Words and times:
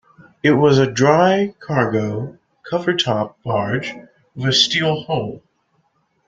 It 0.41 0.53
was 0.53 0.79
a 0.79 0.89
dry 0.91 1.53
cargo 1.59 2.39
cover-top 2.67 3.37
barge 3.43 3.93
with 4.35 4.47
a 4.47 4.51
steel 4.51 5.03
hull. 5.03 5.43